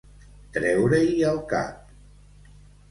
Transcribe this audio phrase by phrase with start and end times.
[0.57, 1.95] Treure-hi el cap.